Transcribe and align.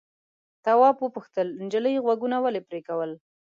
تواب 0.65 0.95
وپوښتل 1.01 1.47
نجلۍ 1.63 1.95
غوږونه 2.03 2.37
ولې 2.41 2.61
پرې 2.67 2.79
کول. 2.87 3.11